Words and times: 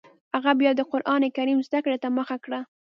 هغه 0.35 0.51
بیا 0.59 0.71
د 0.75 0.81
قران 0.91 1.21
کریم 1.37 1.59
زده 1.67 1.79
کړې 1.85 1.97
ته 2.03 2.07
مخه 2.17 2.37
کړه 2.43 2.59